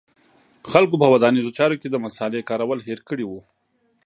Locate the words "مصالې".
2.05-2.41